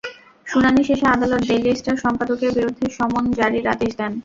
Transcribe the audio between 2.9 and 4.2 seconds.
সমন জারির আদেশ দেন।